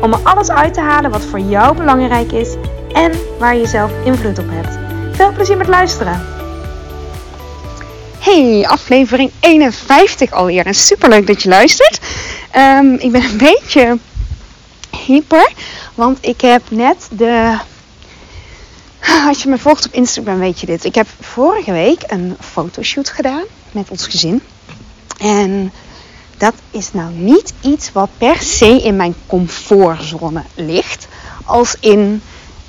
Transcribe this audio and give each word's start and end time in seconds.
om 0.00 0.12
er 0.12 0.20
alles 0.22 0.50
uit 0.50 0.74
te 0.74 0.80
halen 0.80 1.10
wat 1.10 1.24
voor 1.24 1.40
jou 1.40 1.76
belangrijk 1.76 2.32
is 2.32 2.54
en 2.92 3.12
waar 3.38 3.56
je 3.56 3.66
zelf 3.66 3.90
invloed 4.04 4.38
op 4.38 4.48
hebt. 4.48 4.78
Veel 5.16 5.32
plezier 5.32 5.56
met 5.56 5.68
luisteren! 5.68 6.34
Hey, 8.18 8.66
aflevering 8.66 9.30
51 9.40 10.32
alweer 10.32 10.66
en 10.66 10.74
superleuk 10.74 11.26
dat 11.26 11.42
je 11.42 11.48
luistert. 11.48 12.00
Ehm, 12.50 12.94
ik 12.94 13.12
ben 13.12 13.22
een 13.24 13.36
beetje 13.36 13.98
hyper, 15.06 15.52
want 15.94 16.18
ik 16.20 16.40
heb 16.40 16.62
net 16.70 17.08
de... 17.10 17.58
Als 19.28 19.42
je 19.42 19.48
me 19.48 19.58
volgt 19.58 19.86
op 19.86 19.92
Instagram 19.92 20.38
weet 20.38 20.60
je 20.60 20.66
dit. 20.66 20.84
Ik 20.84 20.94
heb 20.94 21.06
vorige 21.20 21.72
week 21.72 22.02
een 22.06 22.36
fotoshoot 22.40 23.10
gedaan 23.10 23.44
met 23.72 23.90
ons 23.90 24.06
gezin. 24.06 24.42
En 25.18 25.72
dat 26.38 26.54
is 26.70 26.92
nou 26.92 27.12
niet 27.12 27.52
iets 27.60 27.92
wat 27.92 28.08
per 28.18 28.42
se 28.42 28.82
in 28.82 28.96
mijn 28.96 29.14
comfortzone 29.26 30.42
ligt. 30.54 31.08
Als 31.44 31.76
in 31.80 32.22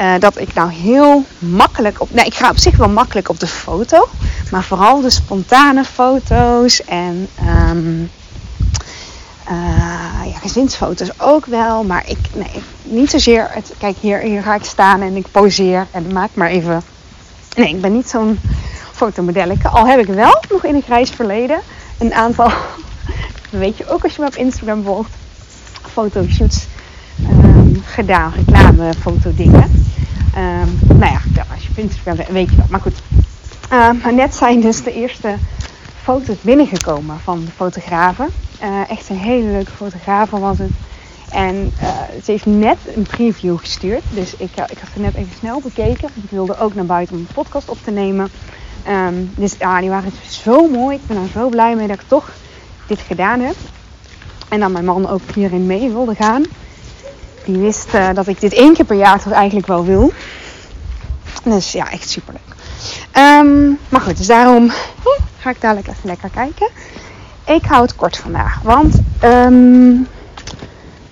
uh, 0.00 0.12
dat 0.18 0.38
ik 0.38 0.54
nou 0.54 0.72
heel 0.72 1.24
makkelijk 1.38 2.00
op. 2.00 2.12
Nee, 2.12 2.24
ik 2.24 2.34
ga 2.34 2.50
op 2.50 2.58
zich 2.58 2.76
wel 2.76 2.88
makkelijk 2.88 3.28
op 3.28 3.40
de 3.40 3.46
foto. 3.46 4.08
Maar 4.50 4.64
vooral 4.64 5.00
de 5.00 5.10
spontane 5.10 5.84
foto's 5.84 6.84
en 6.84 7.28
um, 7.70 8.10
uh, 9.50 10.30
ja, 10.32 10.38
gezinsfoto's 10.40 11.10
ook 11.18 11.46
wel. 11.46 11.84
Maar 11.84 12.02
ik, 12.06 12.18
nee, 12.32 12.62
niet 12.82 13.10
zozeer. 13.10 13.48
Het, 13.50 13.72
kijk, 13.78 13.96
hier, 14.00 14.18
hier 14.18 14.42
ga 14.42 14.54
ik 14.54 14.64
staan 14.64 15.00
en 15.00 15.16
ik 15.16 15.26
poseer 15.30 15.86
en 15.90 16.12
maak 16.12 16.30
maar 16.34 16.48
even. 16.48 16.82
Nee, 17.56 17.68
ik 17.68 17.80
ben 17.80 17.92
niet 17.92 18.08
zo'n 18.08 18.40
fotomodelletje. 18.92 19.68
Al 19.68 19.86
heb 19.86 20.00
ik 20.00 20.06
wel 20.06 20.42
nog 20.50 20.64
in 20.64 20.74
een 20.74 20.82
grijs 20.82 21.10
verleden 21.10 21.60
een 21.98 22.14
aantal 22.14 22.52
weet 23.50 23.76
je 23.76 23.88
ook 23.88 24.02
als 24.02 24.14
je 24.14 24.20
me 24.20 24.26
op 24.26 24.34
Instagram 24.34 24.82
volgt, 24.82 25.10
fotoshoots 25.92 26.66
um, 27.30 27.82
gedaan, 27.84 28.32
reclame, 28.36 28.94
fotodingen. 29.00 29.70
Um, 30.36 30.78
nou 30.98 31.12
ja, 31.12 31.20
als 31.52 31.62
je 31.62 31.68
op 31.70 31.78
Instagram 31.78 32.16
weet 32.32 32.50
je 32.50 32.56
dat. 32.56 32.68
Maar 32.68 32.80
goed, 32.80 33.02
uh, 33.72 33.90
maar 34.02 34.14
net 34.14 34.34
zijn 34.34 34.60
dus 34.60 34.82
de 34.82 34.92
eerste 34.92 35.34
foto's 36.02 36.40
binnengekomen 36.40 37.20
van 37.20 37.44
de 37.44 37.50
fotografen. 37.50 38.28
Uh, 38.62 38.90
echt 38.90 39.08
een 39.08 39.18
hele 39.18 39.50
leuke 39.50 39.70
fotograaf 39.70 40.30
was 40.30 40.58
het. 40.58 40.70
En 41.30 41.72
uh, 41.82 41.88
ze 42.24 42.30
heeft 42.30 42.46
net 42.46 42.78
een 42.96 43.02
preview 43.02 43.58
gestuurd. 43.58 44.02
Dus 44.14 44.32
ik, 44.32 44.50
ik 44.50 44.78
had 44.78 44.88
ze 44.94 45.00
net 45.00 45.14
even 45.14 45.36
snel 45.38 45.60
bekeken. 45.60 46.08
Ik 46.14 46.30
wilde 46.30 46.58
ook 46.58 46.74
naar 46.74 46.86
buiten 46.86 47.14
om 47.14 47.20
een 47.20 47.34
podcast 47.34 47.68
op 47.68 47.78
te 47.84 47.90
nemen. 47.90 48.30
Dus 49.34 49.54
ja, 49.58 49.80
die 49.80 49.88
waren 49.88 50.12
zo 50.28 50.68
mooi. 50.68 50.96
Ik 50.96 51.06
ben 51.06 51.16
er 51.16 51.28
zo 51.32 51.48
blij 51.48 51.76
mee 51.76 51.86
dat 51.86 52.00
ik 52.00 52.08
toch 52.08 52.30
dit 52.90 53.00
gedaan 53.06 53.40
heb. 53.40 53.56
En 54.48 54.60
dan 54.60 54.72
mijn 54.72 54.84
man 54.84 55.08
ook 55.08 55.20
hierin 55.34 55.66
mee 55.66 55.90
wilde 55.90 56.14
gaan. 56.14 56.44
Die 57.44 57.58
wist 57.58 57.94
uh, 57.94 58.08
dat 58.14 58.26
ik 58.26 58.40
dit 58.40 58.52
één 58.52 58.74
keer 58.74 58.84
per 58.84 58.96
jaar 58.96 59.22
toch 59.22 59.32
eigenlijk 59.32 59.66
wel 59.66 59.84
wil. 59.84 60.12
Dus 61.44 61.72
ja, 61.72 61.90
echt 61.90 62.08
super 62.08 62.32
leuk. 62.32 62.56
Um, 63.24 63.78
maar 63.88 64.00
goed, 64.00 64.16
dus 64.16 64.26
daarom 64.26 64.70
ga 65.38 65.50
ik 65.50 65.60
dadelijk 65.60 65.88
even 65.88 66.00
lekker 66.08 66.30
kijken. 66.30 66.68
Ik 67.46 67.64
hou 67.64 67.82
het 67.82 67.96
kort 67.96 68.16
vandaag. 68.16 68.60
Want 68.62 69.00
um, 69.24 70.06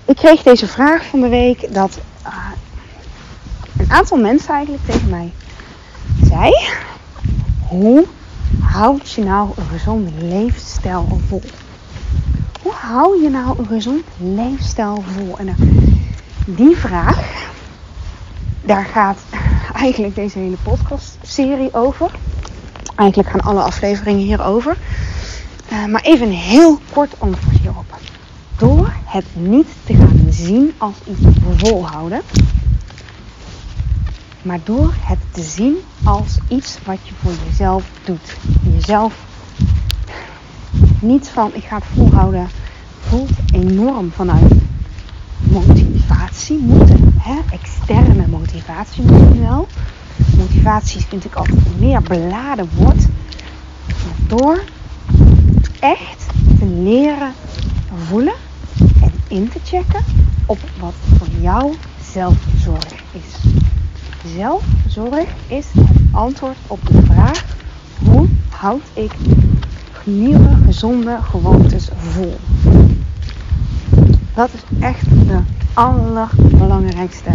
ik 0.05 0.15
kreeg 0.15 0.43
deze 0.43 0.67
vraag 0.67 1.05
van 1.05 1.21
de 1.21 1.29
week 1.29 1.73
dat 1.73 1.99
uh, 2.25 2.33
een 3.77 3.91
aantal 3.91 4.17
mensen 4.17 4.53
eigenlijk 4.53 4.85
tegen 4.85 5.09
mij 5.09 5.31
zei: 6.23 6.51
Hoe 7.67 8.05
houd 8.61 9.11
je 9.11 9.23
nou 9.23 9.49
een 9.55 9.67
gezonde 9.71 10.11
levensstijl 10.25 11.19
vol? 11.27 11.41
Hou 12.79 13.21
je 13.21 13.29
nou 13.29 13.59
een 13.59 13.65
gezond 13.65 14.03
leefstijl 14.17 15.03
vol? 15.07 15.37
En 15.37 15.55
die 16.45 16.77
vraag, 16.77 17.51
daar 18.61 18.85
gaat 18.85 19.19
eigenlijk 19.73 20.15
deze 20.15 20.39
hele 20.39 20.57
podcast-serie 20.63 21.73
over. 21.73 22.11
Eigenlijk 22.95 23.29
gaan 23.29 23.41
alle 23.41 23.61
afleveringen 23.61 24.25
hierover. 24.25 24.77
Uh, 25.71 25.85
maar 25.85 26.01
even 26.01 26.27
een 26.27 26.33
heel 26.33 26.79
kort 26.93 27.19
antwoord 27.19 27.57
hierop. 27.57 27.97
Door 28.57 28.93
het 29.05 29.25
niet 29.33 29.67
te 29.83 29.93
gaan 29.93 30.25
zien 30.29 30.73
als 30.77 30.95
iets 31.05 31.37
volhouden, 31.57 32.21
maar 34.41 34.59
door 34.63 34.93
het 34.99 35.19
te 35.31 35.41
zien 35.41 35.77
als 36.03 36.37
iets 36.47 36.77
wat 36.85 36.99
je 37.03 37.13
voor 37.21 37.33
jezelf 37.49 37.83
doet. 38.03 38.37
Jezelf 38.73 39.13
niet 40.99 41.29
van 41.29 41.51
ik 41.53 41.63
ga 41.63 41.75
het 41.75 41.85
volhouden 41.93 42.49
voelt 43.09 43.31
enorm 43.51 44.11
vanuit 44.11 44.53
motivatie 45.39 46.57
moeten. 46.57 47.13
Hè? 47.17 47.39
Externe 47.51 48.27
motivatie 48.27 49.03
misschien 49.03 49.39
wel. 49.39 49.67
Motivatie 50.37 51.01
vind 51.01 51.25
ik 51.25 51.35
altijd 51.35 51.79
meer 51.79 52.01
beladen. 52.01 52.69
Maar 52.79 52.95
door 54.27 54.63
echt 55.79 56.25
te 56.59 56.65
leren 56.65 57.33
voelen 58.07 58.33
en 59.01 59.11
in 59.27 59.49
te 59.49 59.59
checken 59.63 60.03
op 60.45 60.59
wat 60.79 60.93
voor 61.17 61.27
jou 61.41 61.75
zelfzorg 62.11 63.03
is. 63.11 63.51
Zelfzorg 64.35 65.29
is 65.47 65.65
het 65.73 65.97
antwoord 66.11 66.57
op 66.67 66.79
de 66.87 67.01
vraag: 67.05 67.45
hoe 68.03 68.27
houd 68.49 68.83
ik 68.93 69.11
nieuwe, 70.03 70.57
gezonde 70.65 71.19
gewoontes 71.21 71.89
vol? 71.97 72.37
Dat 74.39 74.49
is 74.53 74.79
echt 74.79 75.09
de 75.09 75.39
allerbelangrijkste, 75.73 77.29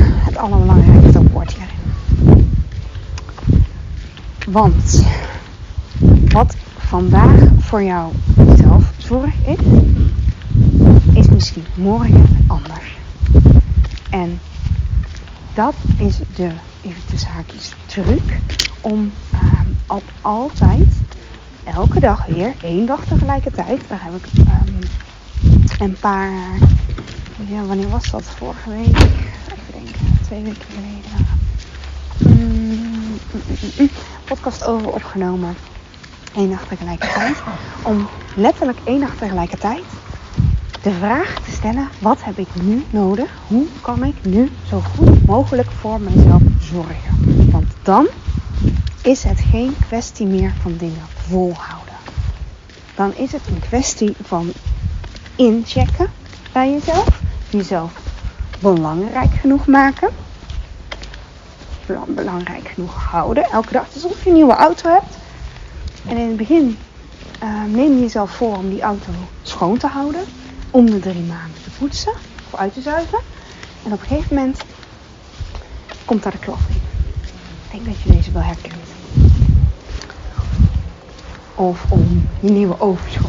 het 0.00 0.36
allerbelangrijkste 0.36 1.22
woord 1.32 1.56
hierin. 1.56 2.54
Want 4.46 5.04
wat 6.28 6.56
vandaag 6.78 7.40
voor 7.58 7.82
jou 7.82 8.12
zelfzorg 8.56 9.34
is, 9.46 9.58
is 11.12 11.28
misschien 11.28 11.64
morgen 11.74 12.44
anders. 12.46 12.96
En 14.10 14.38
dat 15.54 15.74
is 15.96 16.18
de, 16.34 16.50
even 16.82 17.02
tussen 17.10 17.30
haakjes, 17.30 17.74
truc 17.86 18.38
om 18.80 18.98
um, 19.00 19.76
op 19.86 20.04
altijd, 20.20 20.88
elke 21.64 22.00
dag 22.00 22.26
weer, 22.26 22.54
één 22.62 22.86
dag 22.86 23.04
tegelijkertijd, 23.04 23.80
daar 23.88 24.02
heb 24.02 24.14
ik 24.14 24.38
um, 24.38 24.78
een 25.78 25.96
paar, 26.00 26.58
ja, 27.48 27.62
wanneer 27.62 27.88
was 27.88 28.10
dat? 28.10 28.24
Vorige 28.24 28.70
week? 28.70 28.96
Even 28.96 29.72
denken, 29.72 30.18
twee 30.22 30.42
weken 30.42 30.66
geleden. 30.74 31.26
Mm, 32.18 33.18
mm, 33.32 33.40
mm, 33.78 33.88
podcast 34.24 34.64
over 34.64 34.92
opgenomen. 34.92 35.56
Eén 36.34 36.50
dag 36.50 36.66
tegelijkertijd. 36.66 37.36
Om 37.82 38.08
letterlijk 38.34 38.78
één 38.84 39.00
dag 39.00 39.16
tegelijkertijd 39.16 39.84
de 40.86 40.92
vraag 40.92 41.34
te 41.34 41.50
stellen: 41.50 41.88
wat 41.98 42.24
heb 42.24 42.38
ik 42.38 42.48
nu 42.62 42.84
nodig? 42.90 43.30
Hoe 43.46 43.66
kan 43.80 44.04
ik 44.04 44.14
nu 44.24 44.50
zo 44.68 44.80
goed 44.80 45.26
mogelijk 45.26 45.70
voor 45.70 46.00
mezelf 46.00 46.42
zorgen? 46.60 47.50
Want 47.50 47.66
dan 47.82 48.06
is 49.02 49.22
het 49.22 49.40
geen 49.40 49.76
kwestie 49.86 50.26
meer 50.26 50.54
van 50.60 50.76
dingen 50.76 51.06
volhouden. 51.14 51.94
Dan 52.94 53.14
is 53.14 53.32
het 53.32 53.42
een 53.48 53.58
kwestie 53.58 54.14
van 54.22 54.52
inchecken 55.36 56.10
bij 56.52 56.70
jezelf. 56.70 57.20
Jezelf 57.50 57.92
belangrijk 58.60 59.34
genoeg 59.34 59.66
maken. 59.66 60.08
Belangrijk 62.06 62.68
genoeg 62.68 62.94
houden. 62.94 63.50
Elke 63.50 63.72
dag. 63.72 63.86
Alsof 63.94 64.22
je 64.22 64.28
een 64.28 64.34
nieuwe 64.34 64.54
auto 64.54 64.90
hebt. 64.90 65.16
En 66.08 66.16
in 66.16 66.28
het 66.28 66.36
begin 66.36 66.78
neem 67.66 67.94
je 67.94 68.00
jezelf 68.00 68.30
voor 68.30 68.56
om 68.56 68.68
die 68.68 68.82
auto 68.82 69.10
schoon 69.42 69.76
te 69.78 69.86
houden. 69.86 70.24
Om 70.70 70.90
de 70.90 71.00
drie 71.00 71.22
maanden 71.22 71.62
te 71.64 71.70
poetsen 71.78 72.12
of 72.52 72.58
uit 72.58 72.72
te 72.72 72.80
zuigen. 72.80 73.18
En 73.84 73.92
op 73.92 74.00
een 74.00 74.06
gegeven 74.06 74.36
moment 74.36 74.60
komt 76.04 76.22
daar 76.22 76.32
de 76.32 76.38
klap 76.38 76.58
in. 76.68 76.80
Ik 77.70 77.84
denk 77.84 77.84
dat 77.84 78.02
je 78.02 78.12
deze 78.12 78.32
wel 78.32 78.42
herkent. 78.42 78.74
Of 81.54 81.84
om 81.88 82.28
je 82.40 82.50
nieuwe 82.50 82.78
houden. 82.78 83.25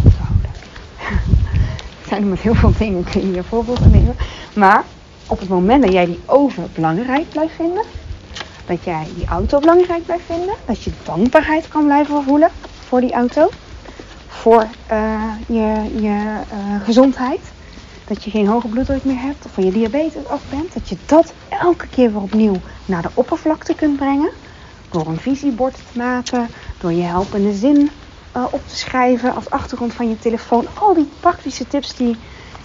Zijn 2.08 2.22
er 2.22 2.28
met 2.28 2.40
heel 2.40 2.56
veel 2.56 2.74
dingen 2.78 3.04
kun 3.04 3.22
je 3.22 3.28
hier 3.28 3.44
voorbeelden 3.44 3.92
nemen. 3.92 4.16
Maar 4.56 4.84
op 5.28 5.40
het 5.40 5.50
moment 5.50 5.84
dat 5.84 5.92
jij 5.92 6.06
die 6.06 6.20
oven 6.26 6.70
belangrijk 6.74 7.30
blijft 7.30 7.56
vinden, 7.56 7.84
dat 8.66 8.84
jij 8.84 9.08
die 9.16 9.28
auto 9.28 9.60
belangrijk 9.60 10.06
blijft 10.06 10.26
vinden, 10.26 10.54
dat 10.66 10.84
je 10.84 10.92
dankbaarheid 11.04 11.68
kan 11.68 11.86
blijven 11.86 12.24
voelen 12.24 12.50
voor 12.80 13.02
die 13.02 13.14
auto, 13.14 13.50
voor 14.28 14.68
uh, 14.92 15.24
je, 15.48 15.90
je 16.02 16.42
uh, 16.54 16.84
gezondheid, 16.84 17.40
dat 18.06 18.24
je 18.24 18.30
geen 18.30 18.48
hoge 18.48 18.68
bloeddruk 18.68 19.04
meer 19.04 19.22
hebt 19.22 19.46
of 19.46 19.52
van 19.52 19.66
je 19.66 19.72
diabetes 19.72 20.28
af 20.28 20.42
bent, 20.50 20.74
dat 20.74 20.90
je 20.90 20.98
dat 21.06 21.34
elke 21.50 21.88
keer 21.88 22.12
weer 22.12 22.22
opnieuw 22.22 22.62
naar 22.86 23.02
de 23.02 23.10
oppervlakte 23.14 23.74
kunt 23.76 23.96
brengen 23.96 24.32
door 24.90 25.08
een 25.08 25.20
visiebord 25.20 25.74
te 25.74 25.98
maken, 25.98 26.48
door 26.78 26.94
je 26.94 27.04
helpende 27.04 27.54
zin 27.54 27.90
uh, 28.36 28.46
op 28.52 28.68
te 28.68 28.78
schrijven 28.78 29.36
als 29.36 29.50
achtergrond 29.50 29.94
van 29.94 30.10
je 30.10 30.20
telefoon, 30.20 30.68
al 30.74 30.94
die 30.94 31.10
praktische 31.20 31.68
tips 31.68 31.96
die 31.96 32.10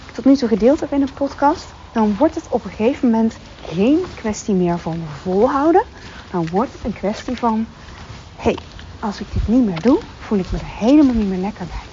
ik 0.07 0.13
tot 0.13 0.25
nu 0.25 0.35
toe 0.35 0.47
gedeeld 0.47 0.79
heb 0.79 0.91
in 0.91 0.99
de 0.99 1.11
podcast, 1.13 1.65
dan 1.93 2.15
wordt 2.17 2.35
het 2.35 2.47
op 2.49 2.63
een 2.63 2.71
gegeven 2.71 3.09
moment 3.09 3.37
geen 3.65 3.99
kwestie 4.15 4.53
meer 4.53 4.79
van 4.79 4.97
volhouden. 5.21 5.83
Dan 6.31 6.47
wordt 6.47 6.73
het 6.73 6.83
een 6.83 6.93
kwestie 6.93 7.37
van: 7.37 7.65
hé, 8.35 8.43
hey, 8.43 8.57
als 8.99 9.19
ik 9.19 9.31
dit 9.33 9.47
niet 9.47 9.65
meer 9.65 9.81
doe, 9.81 9.99
voel 10.19 10.37
ik 10.37 10.51
me 10.51 10.57
er 10.57 10.65
helemaal 10.65 11.13
niet 11.13 11.27
meer 11.27 11.37
lekker 11.37 11.65
bij. 11.65 11.91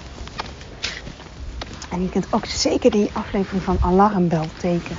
En 1.89 2.01
je 2.01 2.09
kunt 2.09 2.27
ook 2.29 2.45
zeker 2.45 2.91
die 2.91 3.09
aflevering 3.13 3.63
van 3.63 3.77
alarmbel 3.81 4.45
teken. 4.57 4.97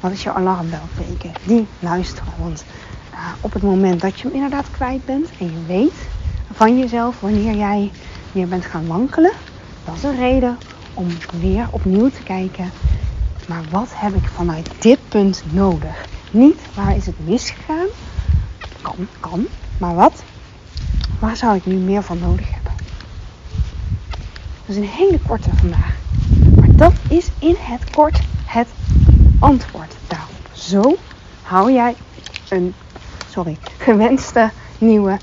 Wat 0.00 0.12
is 0.12 0.22
jouw 0.22 0.34
alarmbelteken? 0.34 1.32
Die 1.44 1.66
luisteren. 1.78 2.32
Want 2.38 2.64
uh, 3.12 3.18
op 3.40 3.52
het 3.52 3.62
moment 3.62 4.00
dat 4.00 4.20
je 4.20 4.26
hem 4.26 4.34
inderdaad 4.34 4.70
kwijt 4.70 5.04
bent 5.04 5.30
en 5.38 5.46
je 5.46 5.66
weet 5.66 6.09
van 6.52 6.78
jezelf 6.78 7.20
wanneer 7.20 7.54
jij 7.54 7.90
weer 8.32 8.48
bent 8.48 8.64
gaan 8.64 8.86
wankelen, 8.86 9.32
dat 9.84 9.94
is 9.94 10.02
een 10.02 10.16
reden 10.16 10.58
om 10.94 11.06
weer 11.40 11.66
opnieuw 11.70 12.10
te 12.10 12.22
kijken. 12.22 12.70
Maar 13.46 13.62
wat 13.70 13.88
heb 13.94 14.14
ik 14.14 14.28
vanuit 14.28 14.70
dit 14.78 14.98
punt 15.08 15.42
nodig? 15.50 16.06
Niet 16.30 16.60
waar 16.74 16.96
is 16.96 17.06
het 17.06 17.28
misgegaan? 17.28 17.86
Kan, 18.82 19.08
kan. 19.20 19.46
Maar 19.78 19.94
wat? 19.94 20.22
Waar 21.18 21.36
zou 21.36 21.56
ik 21.56 21.66
nu 21.66 21.74
meer 21.74 22.02
van 22.02 22.18
nodig 22.18 22.52
hebben? 22.52 22.72
Dat 24.66 24.76
is 24.76 24.76
een 24.76 24.88
hele 24.88 25.18
korte 25.26 25.50
vandaag. 25.56 25.94
Maar 26.56 26.76
dat 26.76 26.92
is 27.08 27.30
in 27.38 27.56
het 27.58 27.90
kort 27.90 28.20
het 28.44 28.68
antwoord 29.38 29.94
daarop. 30.06 30.36
Zo 30.52 30.96
hou 31.42 31.72
jij 31.72 31.94
een 32.48 32.74
sorry, 33.28 33.56
gewenste 33.78 34.50
nieuwe 34.78 35.18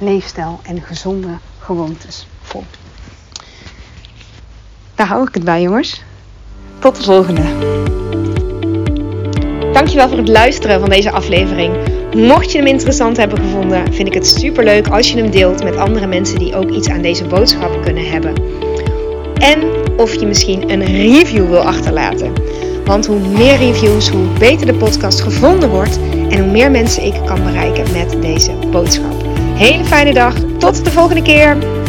leefstijl 0.00 0.60
en 0.62 0.82
gezonde 0.82 1.38
gewoontes 1.58 2.26
vol. 2.42 2.64
Daar 4.94 5.06
hou 5.06 5.26
ik 5.28 5.34
het 5.34 5.44
bij, 5.44 5.62
jongens. 5.62 6.02
Tot 6.78 6.96
de 6.96 7.02
volgende. 7.02 7.42
Dankjewel 9.72 10.08
voor 10.08 10.18
het 10.18 10.28
luisteren 10.28 10.80
van 10.80 10.88
deze 10.88 11.10
aflevering. 11.10 11.76
Mocht 12.14 12.52
je 12.52 12.58
hem 12.58 12.66
interessant 12.66 13.16
hebben 13.16 13.38
gevonden, 13.38 13.94
vind 13.94 14.08
ik 14.08 14.14
het 14.14 14.26
super 14.26 14.64
leuk 14.64 14.88
als 14.88 15.10
je 15.10 15.16
hem 15.16 15.30
deelt 15.30 15.64
met 15.64 15.76
andere 15.76 16.06
mensen 16.06 16.38
die 16.38 16.56
ook 16.56 16.70
iets 16.70 16.88
aan 16.88 17.02
deze 17.02 17.24
boodschap 17.24 17.82
kunnen 17.82 18.10
hebben. 18.10 18.34
En 19.34 19.62
of 19.96 20.14
je 20.14 20.26
misschien 20.26 20.70
een 20.70 20.84
review 20.84 21.48
wil 21.48 21.60
achterlaten. 21.60 22.32
Want 22.84 23.06
hoe 23.06 23.28
meer 23.28 23.56
reviews, 23.56 24.08
hoe 24.08 24.26
beter 24.38 24.66
de 24.66 24.74
podcast 24.74 25.20
gevonden 25.20 25.68
wordt 25.68 25.98
en 26.28 26.40
hoe 26.40 26.50
meer 26.50 26.70
mensen 26.70 27.04
ik 27.04 27.14
kan 27.24 27.44
bereiken 27.44 27.92
met 27.92 28.22
deze 28.22 28.52
boodschap. 28.70 29.29
Hele 29.60 29.84
fijne 29.84 30.12
dag, 30.12 30.34
tot 30.58 30.84
de 30.84 30.90
volgende 30.90 31.22
keer. 31.22 31.79